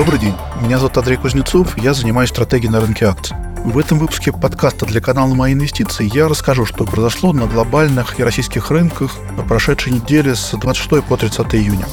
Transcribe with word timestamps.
Добрый 0.00 0.18
день, 0.18 0.34
меня 0.62 0.78
зовут 0.78 0.96
Андрей 0.96 1.18
Кузнецов, 1.18 1.76
я 1.76 1.92
занимаюсь 1.92 2.30
стратегией 2.30 2.70
на 2.70 2.80
рынке 2.80 3.04
акций. 3.04 3.36
В 3.66 3.76
этом 3.76 3.98
выпуске 3.98 4.32
подкаста 4.32 4.86
для 4.86 5.02
канала 5.02 5.34
«Мои 5.34 5.52
инвестиции» 5.52 6.08
я 6.10 6.26
расскажу, 6.26 6.64
что 6.64 6.86
произошло 6.86 7.34
на 7.34 7.46
глобальных 7.46 8.18
и 8.18 8.22
российских 8.22 8.70
рынках 8.70 9.12
на 9.36 9.42
прошедшей 9.42 9.92
неделе 9.92 10.34
с 10.34 10.52
26 10.52 11.04
по 11.04 11.18
30 11.18 11.54
июня. 11.54 11.86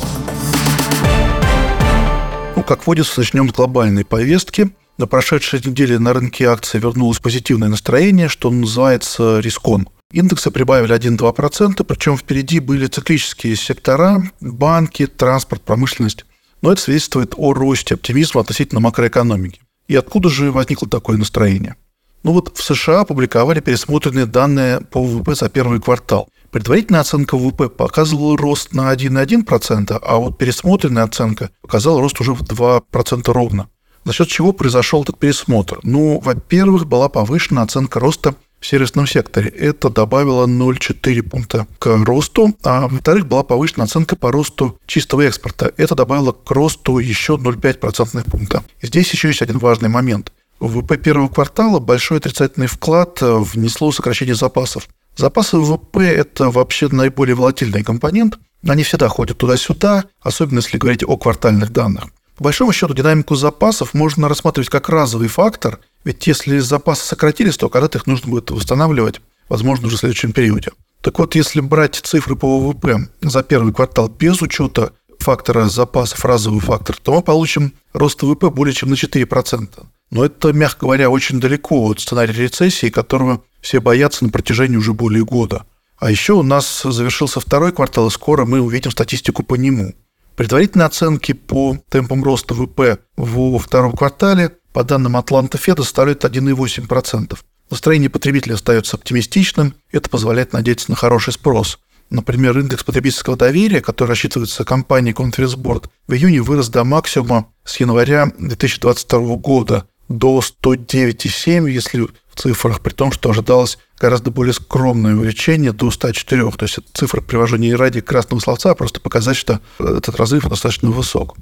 Ну, 2.56 2.64
как 2.64 2.88
водится, 2.88 3.20
начнем 3.20 3.50
с 3.50 3.52
глобальной 3.52 4.06
повестки. 4.06 4.70
На 4.98 5.06
прошедшей 5.06 5.60
неделе 5.66 6.00
на 6.00 6.14
рынке 6.14 6.46
акций 6.46 6.80
вернулось 6.80 7.20
позитивное 7.20 7.68
настроение, 7.68 8.30
что 8.30 8.50
называется 8.50 9.42
риском. 9.42 9.86
Индексы 10.14 10.50
прибавили 10.50 10.96
1-2%, 10.96 11.84
причем 11.84 12.16
впереди 12.16 12.62
были 12.62 12.88
циклические 12.88 13.58
сектора, 13.58 14.24
банки, 14.40 15.08
транспорт, 15.08 15.62
промышленность. 15.62 16.24
Но 16.68 16.74
это 16.74 16.82
свидетельствует 16.82 17.34
о 17.38 17.54
росте 17.54 17.96
оптимизма 17.96 18.42
относительно 18.42 18.82
макроэкономики. 18.82 19.62
И 19.88 19.96
откуда 19.96 20.28
же 20.28 20.52
возникло 20.52 20.86
такое 20.90 21.16
настроение? 21.16 21.78
Ну 22.24 22.34
вот 22.34 22.58
в 22.58 22.62
США 22.62 23.00
опубликовали 23.00 23.62
пересмотренные 23.62 24.26
данные 24.26 24.82
по 24.82 25.02
ВВП 25.02 25.34
за 25.34 25.48
первый 25.48 25.80
квартал. 25.80 26.28
Предварительная 26.52 27.00
оценка 27.00 27.38
ВВП 27.38 27.70
показывала 27.70 28.38
рост 28.38 28.74
на 28.74 28.94
1,1%, 28.94 29.98
а 29.98 30.18
вот 30.18 30.38
пересмотренная 30.38 31.04
оценка 31.04 31.52
показала 31.62 32.02
рост 32.02 32.20
уже 32.20 32.34
в 32.34 32.42
2% 32.42 33.32
ровно. 33.32 33.70
За 34.04 34.12
счет 34.12 34.28
чего 34.28 34.52
произошел 34.52 35.04
этот 35.04 35.18
пересмотр? 35.18 35.80
Ну, 35.84 36.20
во-первых, 36.20 36.86
была 36.86 37.08
повышена 37.08 37.62
оценка 37.62 38.02
роста 38.02 38.36
в 38.60 38.66
сервисном 38.66 39.08
секторе. 39.08 39.50
Это 39.50 39.90
добавило 39.90 40.48
0,4 40.48 41.22
пункта 41.24 41.68
к 41.80 41.88
росту. 42.06 42.56
А 42.64 42.88
во-вторых, 42.88 43.28
была 43.28 43.44
повышена 43.44 43.86
оценка 43.86 44.16
по 44.16 44.32
росту 44.32 44.80
чистого 44.86 45.22
экспорта. 45.22 45.72
Это 45.78 45.96
добавило 45.96 46.32
к 46.32 46.50
росту 46.52 46.98
еще 46.98 47.34
0,5 47.34 47.74
процентных 47.76 48.26
пункта. 48.26 48.64
И 48.82 48.88
здесь 48.88 49.12
еще 49.12 49.28
есть 49.30 49.42
один 49.42 49.60
важный 49.60 49.90
момент. 49.90 50.32
В 50.60 50.80
ВВП 50.80 50.98
первого 50.98 51.28
квартала 51.28 51.80
большой 51.80 52.18
отрицательный 52.18 52.68
вклад 52.68 53.20
внесло 53.22 53.92
сокращение 53.92 54.34
запасов. 54.34 54.88
Запасы 55.16 55.58
ВВП– 55.58 56.00
это 56.02 56.50
вообще 56.50 56.88
наиболее 56.90 57.36
волатильный 57.36 57.84
компонент. 57.84 58.40
Они 58.68 58.82
всегда 58.84 59.08
ходят 59.08 59.38
туда-сюда, 59.38 60.06
особенно 60.20 60.60
если 60.60 60.80
говорить 60.80 61.04
о 61.04 61.16
квартальных 61.16 61.72
данных. 61.72 62.06
По 62.38 62.46
большому 62.46 62.72
счету, 62.72 62.94
динамику 62.94 63.36
запасов 63.36 63.94
можно 63.94 64.30
рассматривать 64.30 64.70
как 64.70 64.90
разовый 64.90 65.28
фактор, 65.28 65.80
ведь 66.08 66.26
если 66.26 66.60
запасы 66.60 67.06
сократились, 67.06 67.58
то 67.58 67.68
когда-то 67.68 67.98
их 67.98 68.08
нужно 68.08 68.30
будет 68.30 68.50
восстанавливать, 68.50 69.20
возможно, 69.50 69.88
уже 69.88 69.98
в 69.98 70.00
следующем 70.00 70.32
периоде. 70.32 70.72
Так 71.02 71.20
вот, 71.20 71.36
если 71.36 71.60
брать 71.60 71.96
цифры 71.96 72.38
по 72.38 72.60
ВВП 72.62 73.10
за 73.20 73.44
первый 73.44 73.74
квартал 73.74 74.08
без 74.08 74.42
учета 74.42 74.94
фактора 75.20 75.68
запасов, 75.68 76.24
разовый 76.24 76.62
фактор, 76.62 76.96
то 76.96 77.14
мы 77.14 77.22
получим 77.22 77.74
рост 77.92 78.24
ВВП 78.24 78.50
более 78.52 78.74
чем 78.74 78.90
на 78.90 78.94
4%. 78.94 79.86
Но 80.10 80.24
это, 80.24 80.54
мягко 80.54 80.86
говоря, 80.86 81.10
очень 81.10 81.42
далеко 81.42 81.90
от 81.90 82.00
сценария 82.00 82.34
рецессии, 82.34 82.88
которого 82.88 83.44
все 83.60 83.82
боятся 83.82 84.24
на 84.24 84.30
протяжении 84.30 84.78
уже 84.78 84.94
более 84.94 85.26
года. 85.26 85.66
А 85.98 86.10
еще 86.10 86.34
у 86.34 86.44
нас 86.44 86.84
завершился 86.84 87.42
второй 87.42 87.74
квартал, 87.74 88.08
и 88.08 88.12
скоро 88.12 88.46
мы 88.46 88.62
увидим 88.62 88.92
статистику 88.92 89.44
по 89.44 89.56
нему. 89.56 89.94
Предварительные 90.38 90.86
оценки 90.86 91.34
по 91.34 91.78
темпам 91.90 92.24
роста 92.24 92.54
ВВП 92.54 93.00
во 93.18 93.60
втором 93.60 93.92
квартале, 93.92 94.54
по 94.78 94.84
данным 94.84 95.18
Атланта 95.18 95.58
Феда, 95.58 95.82
составляют 95.82 96.24
1,8%. 96.24 97.36
Настроение 97.72 98.12
потребителя 98.12 98.54
остается 98.54 98.96
оптимистичным, 98.96 99.74
это 99.92 100.08
позволяет 100.08 100.54
надеяться 100.54 100.92
на 100.92 100.96
хороший 100.96 101.34
спрос. 101.34 101.80
Например, 102.12 102.56
индекс 102.60 102.84
потребительского 102.84 103.36
доверия, 103.36 103.82
который 103.82 104.10
рассчитывается 104.10 104.66
компанией 104.66 105.16
Conference 105.16 105.58
Board, 105.58 105.90
в 106.08 106.14
июне 106.14 106.44
вырос 106.44 106.70
до 106.70 106.84
максимума 106.84 107.48
с 107.64 107.80
января 107.80 108.32
2022 108.38 109.38
года 109.38 109.88
до 110.10 110.40
109,7, 110.42 111.68
если 111.72 112.02
в 112.02 112.10
цифрах, 112.36 112.82
при 112.82 112.94
том, 112.94 113.12
что 113.12 113.32
ожидалось 113.32 113.80
гораздо 114.00 114.30
более 114.30 114.54
скромное 114.54 115.16
увеличение 115.16 115.72
до 115.72 115.90
104. 115.90 116.52
То 116.52 116.66
есть 116.66 116.78
цифра 116.94 117.22
привожу 117.22 117.56
не 117.56 117.74
ради 117.74 118.02
красного 118.02 118.42
словца, 118.42 118.70
а 118.70 118.76
просто 118.76 119.00
показать, 119.00 119.38
что 119.38 119.60
этот 119.80 120.16
разрыв 120.18 120.48
достаточно 120.48 120.92
высок. 120.92 121.36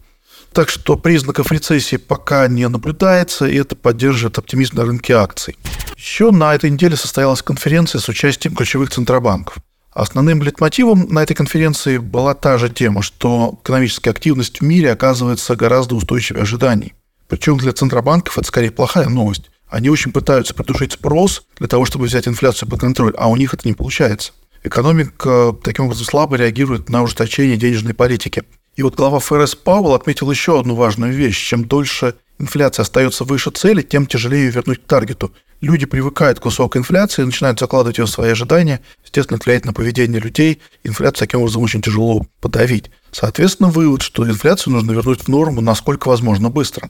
Так 0.56 0.70
что 0.70 0.96
признаков 0.96 1.52
рецессии 1.52 1.98
пока 1.98 2.48
не 2.48 2.70
наблюдается, 2.70 3.46
и 3.46 3.58
это 3.58 3.76
поддерживает 3.76 4.38
оптимизм 4.38 4.78
на 4.78 4.86
рынке 4.86 5.14
акций. 5.14 5.58
Еще 5.98 6.32
на 6.32 6.56
этой 6.56 6.70
неделе 6.70 6.96
состоялась 6.96 7.42
конференция 7.42 8.00
с 8.00 8.08
участием 8.08 8.56
ключевых 8.56 8.90
центробанков. 8.90 9.58
Основным 9.92 10.42
литмотивом 10.42 11.08
на 11.10 11.24
этой 11.24 11.34
конференции 11.34 11.98
была 11.98 12.36
та 12.36 12.58
же 12.58 12.70
тема, 12.70 13.02
что 13.02 13.60
экономическая 13.64 14.12
активность 14.12 14.62
в 14.62 14.64
мире 14.64 14.94
оказывается 14.94 15.58
гораздо 15.58 15.96
устойчивее 15.96 16.44
ожиданий. 16.44 16.94
Причем 17.28 17.58
для 17.58 17.74
центробанков 17.74 18.38
это 18.38 18.48
скорее 18.48 18.72
плохая 18.72 19.10
новость. 19.10 19.52
Они 19.68 19.90
очень 19.90 20.14
пытаются 20.14 20.54
придушить 20.54 20.94
спрос 20.94 21.44
для 21.58 21.68
того, 21.68 21.84
чтобы 21.84 22.06
взять 22.06 22.30
инфляцию 22.30 22.70
под 22.70 22.80
контроль, 22.80 23.14
а 23.18 23.28
у 23.28 23.36
них 23.36 23.54
это 23.54 23.68
не 23.68 23.74
получается. 23.74 24.32
Экономика 24.64 25.54
таким 25.62 25.86
образом 25.86 26.06
слабо 26.06 26.38
реагирует 26.38 26.88
на 26.88 27.04
ужесточение 27.04 27.58
денежной 27.58 27.94
политики. 27.94 28.44
И 28.76 28.84
вот 28.84 28.96
глава 28.96 29.20
ФРС 29.20 29.56
Пауэлл 29.56 29.94
отметил 29.94 30.30
еще 30.30 30.60
одну 30.60 30.76
важную 30.76 31.14
вещь. 31.14 31.42
Чем 31.48 31.66
дольше 31.66 32.16
инфляция 32.40 32.84
остается 32.84 33.24
выше 33.24 33.52
цели, 33.52 33.82
тем 33.82 34.06
тяжелее 34.06 34.46
ее 34.46 34.52
вернуть 34.52 34.84
к 34.84 34.86
таргету. 34.86 35.32
Люди 35.62 35.86
привыкают 35.86 36.42
к 36.42 36.46
высокой 36.46 36.80
инфляции, 36.80 37.24
начинают 37.24 37.58
закладывать 37.58 37.98
ее 37.98 38.06
в 38.06 38.10
свои 38.10 38.32
ожидания. 38.32 38.82
Естественно, 39.04 39.40
влияет 39.42 39.64
на 39.64 39.72
поведение 39.72 40.20
людей. 40.20 40.62
Инфляцию 40.84 41.28
таким 41.28 41.40
образом 41.40 41.62
очень 41.62 41.82
тяжело 41.82 42.28
подавить. 42.42 42.92
Соответственно, 43.12 43.70
вывод, 43.70 44.02
что 44.02 44.28
инфляцию 44.28 44.74
нужно 44.74 44.92
вернуть 44.92 45.22
в 45.22 45.28
норму 45.30 45.62
насколько 45.62 46.10
возможно 46.10 46.50
быстро. 46.50 46.90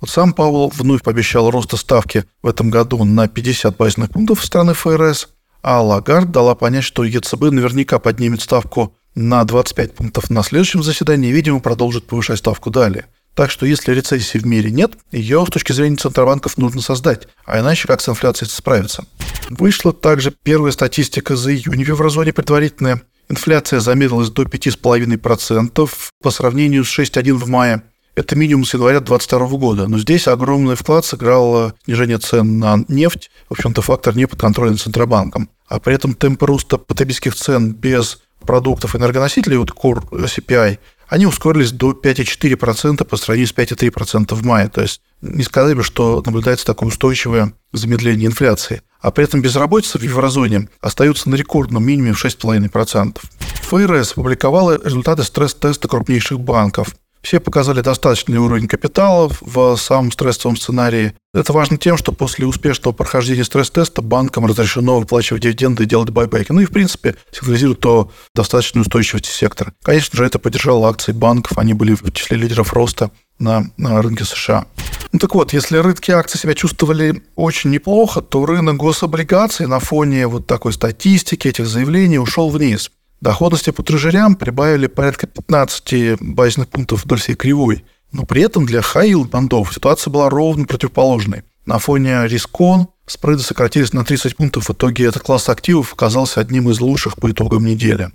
Вот 0.00 0.10
сам 0.10 0.34
Пауэлл 0.34 0.72
вновь 0.74 1.02
пообещал 1.02 1.50
роста 1.50 1.76
ставки 1.76 2.24
в 2.42 2.46
этом 2.46 2.70
году 2.70 3.02
на 3.04 3.26
50 3.26 3.76
базисных 3.76 4.10
пунктов 4.10 4.44
страны 4.44 4.74
ФРС, 4.74 5.30
а 5.62 5.80
Лагард 5.80 6.30
дала 6.30 6.54
понять, 6.54 6.84
что 6.84 7.04
ЕЦБ 7.04 7.50
наверняка 7.50 7.98
поднимет 7.98 8.42
ставку 8.42 8.94
на 9.14 9.44
25 9.44 9.94
пунктов 9.94 10.30
на 10.30 10.42
следующем 10.42 10.82
заседании 10.82 11.30
видимо, 11.30 11.60
продолжит 11.60 12.06
повышать 12.06 12.38
ставку 12.38 12.70
далее. 12.70 13.06
Так 13.34 13.50
что 13.50 13.66
если 13.66 13.92
рецессии 13.92 14.38
в 14.38 14.46
мире 14.46 14.70
нет, 14.70 14.92
ее 15.10 15.44
с 15.44 15.50
точки 15.50 15.72
зрения 15.72 15.96
центробанков 15.96 16.56
нужно 16.56 16.80
создать, 16.80 17.26
а 17.44 17.58
иначе 17.58 17.88
как 17.88 18.00
с 18.00 18.08
инфляцией 18.08 18.48
справиться. 18.48 19.04
Вышла 19.50 19.92
также 19.92 20.32
первая 20.42 20.72
статистика 20.72 21.34
за 21.34 21.52
июнь 21.52 21.84
в 21.84 21.88
еврозоне 21.88 22.32
предварительная. 22.32 23.02
Инфляция 23.28 23.80
замедлилась 23.80 24.30
до 24.30 24.42
5,5% 24.42 25.90
по 26.22 26.30
сравнению 26.30 26.84
с 26.84 26.98
6,1% 26.98 27.32
в 27.32 27.48
мае– 27.48 27.82
это 28.16 28.36
минимум 28.36 28.64
с 28.64 28.74
января 28.74 29.00
2022 29.00 29.58
года. 29.58 29.88
Но 29.88 29.98
здесь 29.98 30.28
огромный 30.28 30.76
вклад 30.76 31.04
сыграло 31.04 31.74
снижение 31.84 32.18
цен 32.18 32.58
на 32.58 32.84
нефть, 32.88 33.30
в 33.48 33.52
общем-то, 33.52 33.82
фактор 33.82 34.16
не 34.16 34.26
под 34.26 34.40
контролем 34.40 34.78
Центробанком. 34.78 35.50
А 35.66 35.80
при 35.80 35.94
этом 35.94 36.14
темпы 36.14 36.46
роста 36.46 36.78
потребительских 36.78 37.34
цен 37.34 37.72
без 37.72 38.20
продуктов 38.44 38.94
энергоносителей, 38.96 39.56
вот 39.56 39.70
Core 39.70 40.08
CPI, 40.10 40.78
они 41.08 41.26
ускорились 41.26 41.72
до 41.72 41.92
5,4% 41.92 43.04
по 43.04 43.16
сравнению 43.16 43.48
с 43.48 43.54
5,3% 43.54 44.34
в 44.34 44.44
мае. 44.44 44.68
То 44.68 44.82
есть 44.82 45.00
не 45.20 45.42
сказали 45.42 45.74
бы, 45.74 45.82
что 45.82 46.22
наблюдается 46.24 46.66
такое 46.66 46.88
устойчивое 46.88 47.52
замедление 47.72 48.26
инфляции. 48.26 48.82
А 49.00 49.10
при 49.10 49.24
этом 49.24 49.42
безработица 49.42 49.98
в 49.98 50.02
еврозоне 50.02 50.68
остается 50.80 51.28
на 51.28 51.34
рекордном 51.34 51.84
минимуме 51.84 52.14
в 52.14 52.24
6,5%. 52.24 53.18
ФРС 53.62 54.12
опубликовала 54.12 54.80
результаты 54.82 55.24
стресс-теста 55.24 55.88
крупнейших 55.88 56.40
банков. 56.40 56.94
Все 57.24 57.40
показали 57.40 57.80
достаточный 57.80 58.36
уровень 58.36 58.68
капитала 58.68 59.30
в 59.40 59.76
самом 59.76 60.12
стрессовом 60.12 60.58
сценарии. 60.58 61.14
Это 61.32 61.54
важно 61.54 61.78
тем, 61.78 61.96
что 61.96 62.12
после 62.12 62.46
успешного 62.46 62.92
прохождения 62.92 63.44
стресс-теста 63.44 64.02
банкам 64.02 64.44
разрешено 64.44 65.00
выплачивать 65.00 65.42
дивиденды 65.42 65.84
и 65.84 65.86
делать 65.86 66.10
байбеки. 66.10 66.52
Ну 66.52 66.60
и, 66.60 66.66
в 66.66 66.70
принципе, 66.70 67.16
сигнализирует 67.32 67.84
о 67.86 68.10
достаточной 68.34 68.82
устойчивости 68.82 69.30
сектора. 69.30 69.72
Конечно 69.82 70.18
же, 70.18 70.26
это 70.26 70.38
поддержало 70.38 70.90
акции 70.90 71.12
банков, 71.12 71.56
они 71.56 71.72
были 71.72 71.94
в 71.94 72.12
числе 72.12 72.36
лидеров 72.36 72.74
роста 72.74 73.10
на, 73.38 73.70
на 73.78 74.02
рынке 74.02 74.26
США. 74.26 74.66
Ну 75.12 75.18
так 75.18 75.34
вот, 75.34 75.54
если 75.54 75.78
рынки 75.78 76.10
акций 76.10 76.38
себя 76.38 76.54
чувствовали 76.54 77.22
очень 77.36 77.70
неплохо, 77.70 78.20
то 78.20 78.44
рынок 78.44 78.76
гособлигаций 78.76 79.66
на 79.66 79.80
фоне 79.80 80.26
вот 80.26 80.46
такой 80.46 80.74
статистики, 80.74 81.48
этих 81.48 81.66
заявлений 81.66 82.18
ушел 82.18 82.50
вниз. 82.50 82.90
Доходности 83.20 83.70
по 83.70 83.82
трежерям 83.82 84.34
прибавили 84.36 84.86
порядка 84.86 85.26
15 85.26 86.20
базисных 86.20 86.68
пунктов 86.68 87.04
вдоль 87.04 87.20
всей 87.20 87.34
кривой. 87.34 87.84
Но 88.12 88.24
при 88.24 88.42
этом 88.42 88.66
для 88.66 88.80
high 88.80 89.24
бандов 89.24 89.72
ситуация 89.74 90.10
была 90.10 90.30
ровно 90.30 90.66
противоположной. 90.66 91.42
На 91.66 91.78
фоне 91.78 92.26
рискон 92.26 92.88
спреды 93.06 93.42
сократились 93.42 93.92
на 93.92 94.04
30 94.04 94.36
пунктов. 94.36 94.68
В 94.68 94.72
итоге 94.72 95.06
этот 95.06 95.22
класс 95.22 95.48
активов 95.48 95.94
оказался 95.94 96.40
одним 96.40 96.70
из 96.70 96.80
лучших 96.80 97.16
по 97.16 97.30
итогам 97.30 97.64
недели. 97.64 98.10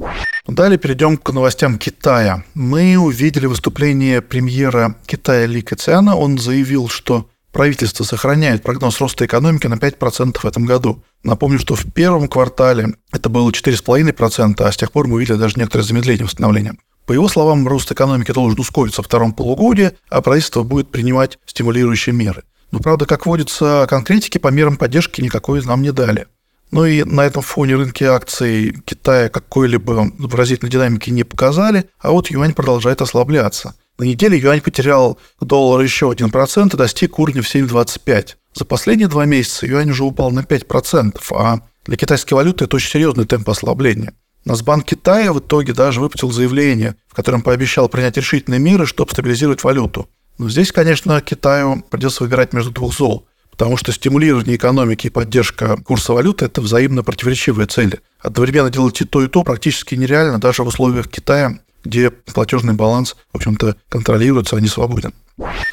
Далее 0.48 0.78
перейдем 0.78 1.18
к 1.18 1.32
новостям 1.32 1.78
Китая. 1.78 2.44
Мы 2.54 2.98
увидели 2.98 3.48
выступление 3.48 4.22
премьера 4.22 4.96
Китая 5.06 5.48
Ли 5.48 5.62
Кэциана. 5.62 6.16
Он 6.16 6.38
заявил, 6.38 6.90
что 6.90 7.28
правительство 7.52 8.04
сохраняет 8.04 8.64
прогноз 8.64 9.00
роста 9.00 9.26
экономики 9.26 9.68
на 9.68 9.76
5% 9.76 10.40
в 10.40 10.46
этом 10.46 10.66
году. 10.66 11.04
Напомню, 11.24 11.60
что 11.60 11.76
в 11.76 11.92
первом 11.92 12.28
квартале 12.28 12.96
это 13.12 13.30
было 13.30 13.50
4,5%, 13.50 14.62
а 14.62 14.72
с 14.72 14.78
тех 14.78 14.92
пор 14.92 15.08
мы 15.08 15.16
увидели 15.16 15.38
даже 15.38 15.56
некоторое 15.58 15.84
замедление 15.84 16.26
восстановления. 16.26 16.76
По 17.06 17.14
его 17.14 17.28
словам, 17.28 17.68
рост 17.68 17.92
экономики 17.92 18.32
должен 18.32 18.60
ускориться 18.60 19.02
во 19.02 19.06
втором 19.06 19.34
полугодии, 19.34 19.92
а 20.10 20.22
правительство 20.22 20.64
будет 20.64 20.92
принимать 20.92 21.40
стимулирующие 21.46 22.14
меры. 22.14 22.44
Но, 22.72 22.80
правда, 22.80 23.08
как 23.08 23.26
водится, 23.26 23.88
конкретики 23.90 24.38
по 24.38 24.50
мерам 24.50 24.78
поддержки 24.78 25.22
никакой 25.22 25.66
нам 25.66 25.82
не 25.82 25.92
дали. 25.92 26.28
Ну 26.72 26.86
и 26.86 27.04
на 27.04 27.22
этом 27.22 27.42
фоне 27.42 27.76
рынки 27.76 28.04
акций 28.04 28.76
Китая 28.86 29.30
какой-либо 29.30 30.12
выразительной 30.20 30.72
динамики 30.72 31.10
не 31.10 31.24
показали, 31.24 31.90
а 32.00 32.12
вот 32.12 32.30
юань 32.30 32.54
продолжает 32.54 33.02
ослабляться. 33.02 33.74
На 34.00 34.06
неделе 34.06 34.38
юань 34.38 34.62
потерял 34.62 35.20
доллар 35.42 35.82
еще 35.82 36.10
1% 36.10 36.74
и 36.74 36.78
достиг 36.78 37.20
уровня 37.20 37.42
в 37.42 37.54
7,25. 37.54 38.36
За 38.54 38.64
последние 38.64 39.10
два 39.10 39.26
месяца 39.26 39.68
юань 39.68 39.92
уже 39.92 40.06
упал 40.06 40.32
на 40.32 40.40
5%, 40.40 41.20
а 41.32 41.60
для 41.86 41.98
китайской 41.98 42.34
валюты 42.34 42.64
это 42.64 42.78
очень 42.78 42.92
серьезный 42.92 43.26
темп 43.26 43.50
ослабления. 43.50 44.14
Нацбанк 44.46 44.86
Китая 44.86 45.34
в 45.34 45.40
итоге 45.40 45.74
даже 45.74 46.00
выпустил 46.00 46.32
заявление, 46.32 46.96
в 47.10 47.14
котором 47.14 47.42
пообещал 47.42 47.90
принять 47.90 48.16
решительные 48.16 48.60
меры, 48.60 48.86
чтобы 48.86 49.12
стабилизировать 49.12 49.66
валюту. 49.66 50.08
Но 50.38 50.50
здесь, 50.50 50.72
конечно, 50.72 51.20
Китаю 51.20 51.84
придется 51.90 52.24
выбирать 52.24 52.54
между 52.54 52.72
двух 52.72 52.96
зол, 52.96 53.28
потому 53.52 53.76
что 53.76 53.92
стимулирование 53.92 54.56
экономики 54.56 55.08
и 55.08 55.10
поддержка 55.10 55.76
курса 55.76 56.14
валюты– 56.14 56.46
это 56.46 56.62
взаимно 56.62 57.04
противоречивые 57.04 57.68
цели. 57.68 58.00
Одновременно 58.22 58.70
делать 58.70 59.02
и 59.02 59.04
то, 59.04 59.22
и 59.22 59.28
то 59.28 59.44
практически 59.44 59.96
нереально 59.96 60.40
даже 60.40 60.64
в 60.64 60.68
условиях 60.68 61.10
Китая, 61.10 61.60
где 61.84 62.10
платежный 62.10 62.74
баланс, 62.74 63.16
в 63.32 63.38
общем-то, 63.38 63.76
контролируется, 63.90 64.56
а 64.56 64.62
не 64.62 64.68
свободен. 64.68 65.14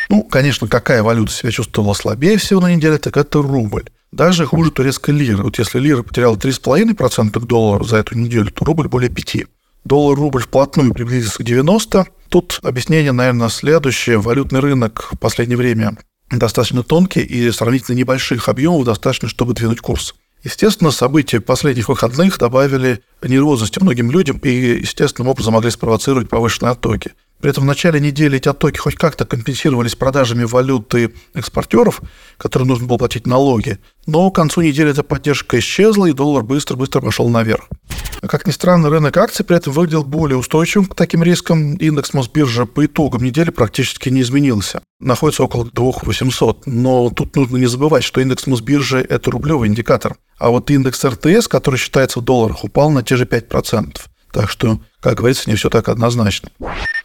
Ну, 0.08 0.22
конечно, 0.22 0.68
какая 0.68 1.02
валюта 1.02 1.32
себя 1.32 1.50
чувствовала 1.50 1.94
слабее 1.94 2.38
всего 2.38 2.60
на 2.60 2.74
неделе, 2.74 2.98
так 2.98 3.16
это 3.16 3.42
рубль. 3.42 3.84
Даже 4.12 4.46
хуже 4.46 4.70
турецкой 4.70 5.10
лиры. 5.10 5.42
Вот 5.42 5.58
если 5.58 5.78
лира 5.78 6.02
потеряла 6.02 6.36
3,5% 6.36 7.40
к 7.40 7.44
доллару 7.44 7.84
за 7.84 7.98
эту 7.98 8.16
неделю, 8.16 8.50
то 8.50 8.64
рубль 8.64 8.88
более 8.88 9.10
5%. 9.10 9.48
Доллар-рубль 9.84 10.42
вплотную 10.42 10.92
приблизился 10.92 11.38
к 11.38 11.44
90. 11.44 12.06
Тут 12.28 12.58
объяснение, 12.64 13.12
наверное, 13.12 13.48
следующее. 13.48 14.18
Валютный 14.18 14.58
рынок 14.58 15.10
в 15.12 15.16
последнее 15.16 15.56
время 15.56 15.96
достаточно 16.28 16.82
тонкий 16.82 17.20
и 17.20 17.50
сравнительно 17.52 17.94
небольших 17.94 18.48
объемов 18.48 18.84
достаточно, 18.84 19.28
чтобы 19.28 19.54
двинуть 19.54 19.80
курс. 19.80 20.16
Естественно, 20.46 20.92
события 20.92 21.40
последних 21.40 21.88
выходных 21.88 22.38
добавили 22.38 23.02
нервозности 23.20 23.80
многим 23.80 24.12
людям 24.12 24.38
и 24.38 24.48
естественным 24.48 25.28
образом 25.28 25.54
могли 25.54 25.72
спровоцировать 25.72 26.28
повышенные 26.28 26.70
оттоки. 26.70 27.14
При 27.40 27.50
этом 27.50 27.64
в 27.64 27.66
начале 27.66 27.98
недели 27.98 28.36
эти 28.36 28.48
оттоки 28.48 28.78
хоть 28.78 28.94
как-то 28.94 29.24
компенсировались 29.26 29.96
продажами 29.96 30.44
валюты 30.44 31.12
экспортеров, 31.34 32.00
которым 32.36 32.68
нужно 32.68 32.86
было 32.86 32.96
платить 32.96 33.26
налоги, 33.26 33.80
но 34.06 34.30
к 34.30 34.36
концу 34.36 34.60
недели 34.60 34.92
эта 34.92 35.02
поддержка 35.02 35.58
исчезла, 35.58 36.06
и 36.06 36.12
доллар 36.12 36.44
быстро-быстро 36.44 37.00
пошел 37.00 37.28
наверх. 37.28 37.68
Как 38.28 38.46
ни 38.46 38.50
странно, 38.50 38.90
рынок 38.90 39.16
акций 39.16 39.44
при 39.44 39.56
этом 39.56 39.72
выглядел 39.72 40.04
более 40.04 40.36
устойчивым 40.36 40.86
к 40.86 40.94
таким 40.94 41.22
рискам. 41.22 41.74
Индекс 41.76 42.12
Мосбиржи 42.12 42.66
по 42.66 42.86
итогам 42.86 43.22
недели 43.22 43.50
практически 43.50 44.08
не 44.08 44.22
изменился. 44.22 44.80
Находится 45.00 45.44
около 45.44 45.64
2800. 45.64 46.66
Но 46.66 47.10
тут 47.10 47.36
нужно 47.36 47.56
не 47.56 47.66
забывать, 47.66 48.04
что 48.04 48.20
индекс 48.20 48.46
Мосбиржи– 48.46 49.04
это 49.08 49.30
рублевый 49.30 49.68
индикатор. 49.68 50.16
А 50.38 50.50
вот 50.50 50.70
индекс 50.70 51.04
РТС, 51.04 51.48
который 51.48 51.76
считается 51.76 52.20
в 52.20 52.24
долларах, 52.24 52.64
упал 52.64 52.90
на 52.90 53.02
те 53.02 53.16
же 53.16 53.24
5%. 53.24 53.96
Так 54.32 54.50
что, 54.50 54.80
как 55.00 55.16
говорится, 55.16 55.48
не 55.48 55.56
все 55.56 55.70
так 55.70 55.88
однозначно. 55.88 56.50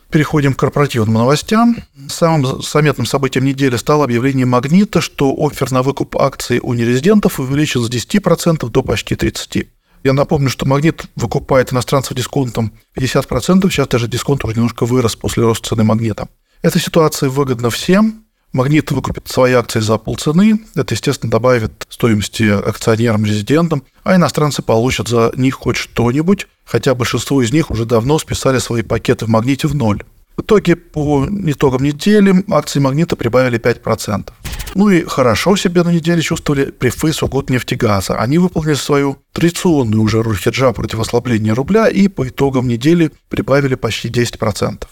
Переходим 0.09 0.53
к 0.53 0.59
корпоративным 0.59 1.13
новостям. 1.13 1.77
Самым 2.09 2.61
заметным 2.61 3.05
событием 3.05 3.45
недели 3.45 3.77
стало 3.77 4.03
объявление 4.03 4.45
«Магнита», 4.45 4.99
что 4.99 5.33
офер 5.37 5.71
на 5.71 5.83
выкуп 5.83 6.17
акций 6.17 6.59
у 6.61 6.73
нерезидентов 6.73 7.39
увеличен 7.39 7.81
с 7.81 7.89
10% 7.89 8.69
до 8.69 8.83
почти 8.83 9.15
30%. 9.15 9.67
Я 10.03 10.13
напомню, 10.13 10.49
что 10.49 10.67
«Магнит» 10.67 11.05
выкупает 11.15 11.71
иностранцев 11.71 12.17
дисконтом 12.17 12.73
50%, 12.97 13.69
сейчас 13.69 13.87
даже 13.87 14.07
дисконт 14.07 14.43
уже 14.43 14.55
немножко 14.55 14.85
вырос 14.85 15.15
после 15.15 15.43
роста 15.43 15.69
цены 15.69 15.83
«Магнита». 15.83 16.27
Эта 16.63 16.79
ситуация 16.79 17.29
выгодна 17.29 17.69
всем, 17.69 18.25
Магнит 18.53 18.91
выкупит 18.91 19.29
свои 19.29 19.53
акции 19.53 19.79
за 19.79 19.97
полцены. 19.97 20.59
Это, 20.75 20.93
естественно, 20.93 21.31
добавит 21.31 21.87
стоимости 21.89 22.43
акционерам-резидентам, 22.43 23.83
а 24.03 24.15
иностранцы 24.15 24.61
получат 24.61 25.07
за 25.07 25.31
них 25.37 25.55
хоть 25.55 25.77
что-нибудь, 25.77 26.47
хотя 26.65 26.93
большинство 26.93 27.41
из 27.41 27.53
них 27.53 27.71
уже 27.71 27.85
давно 27.85 28.19
списали 28.19 28.57
свои 28.57 28.81
пакеты 28.81 29.25
в 29.25 29.29
Магните 29.29 29.67
в 29.67 29.75
ноль. 29.75 30.03
Итоге 30.39 30.75
по 30.75 31.27
итогам 31.45 31.83
недели 31.83 32.43
акции 32.49 32.79
Магнита 32.79 33.15
прибавили 33.15 33.59
5%. 33.59 34.31
Ну 34.73 34.89
и 34.89 35.03
хорошо 35.03 35.55
себя 35.57 35.83
на 35.83 35.91
неделе 35.91 36.21
чувствовали 36.21 36.71
прифы 36.71 37.11
Сургутнефтегаза. 37.11 38.17
Они 38.17 38.37
выполнили 38.37 38.75
свою 38.75 39.17
традиционную 39.33 40.01
уже 40.01 40.23
роль 40.23 40.37
хеджа 40.37 40.71
против 40.71 40.99
ослабления 40.99 41.53
рубля 41.53 41.87
и 41.87 42.07
по 42.07 42.27
итогам 42.27 42.67
недели 42.67 43.11
прибавили 43.29 43.75
почти 43.75 44.09
10%. 44.09 44.83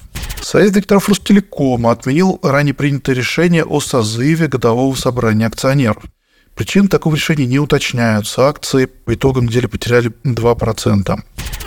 Совет 0.42 0.72
директоров 0.72 1.08
Ростелекома 1.08 1.92
отменил 1.92 2.40
ранее 2.44 2.74
принятое 2.74 3.16
решение 3.16 3.64
о 3.64 3.80
созыве 3.80 4.48
годового 4.48 4.96
собрания 4.96 5.48
акционеров. 5.48 6.04
Причины 6.56 6.90
такого 6.90 7.16
решения 7.16 7.46
не 7.46 7.60
уточняются. 7.60 8.48
Акции 8.48 8.86
по 8.86 9.14
итогам 9.14 9.46
недели 9.46 9.68
потеряли 9.68 10.12
2%. 10.26 11.20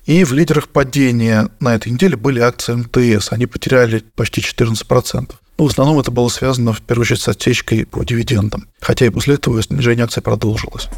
И 0.05 0.25
в 0.25 0.33
лидерах 0.33 0.69
падения 0.69 1.49
на 1.61 1.75
этой 1.75 1.93
неделе 1.93 2.17
были 2.17 2.41
акции 2.41 2.75
МТС. 2.75 3.33
Они 3.33 3.47
потеряли 3.47 4.03
почти 4.17 4.41
14%. 4.41 5.31
Ну, 5.59 5.67
в 5.67 5.71
основном 5.71 6.01
это 6.01 6.11
было 6.11 6.29
связано, 6.29 6.73
в 6.73 6.81
первую 6.81 7.03
очередь, 7.03 7.21
с 7.21 7.29
отсечкой 7.29 7.87
по 7.87 8.05
дивидендам. 8.05 8.67
Хотя 8.81 9.07
и 9.07 9.11
после 9.11 9.35
этого 9.35 9.63
снижение 9.63 10.05
акций 10.05 10.23
продолжилось. 10.23 10.89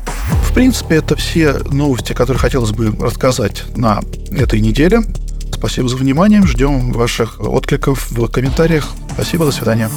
В 0.48 0.54
принципе, 0.54 0.96
это 0.96 1.16
все 1.16 1.58
новости, 1.70 2.12
которые 2.12 2.40
хотелось 2.40 2.70
бы 2.70 2.94
рассказать 2.98 3.64
на 3.76 4.00
этой 4.30 4.60
неделе. 4.60 5.02
Спасибо 5.52 5.88
за 5.88 5.96
внимание. 5.96 6.42
Ждем 6.46 6.92
ваших 6.92 7.40
откликов 7.40 8.10
в 8.10 8.28
комментариях. 8.28 8.88
Спасибо, 9.12 9.44
до 9.44 9.52
свидания. 9.52 9.90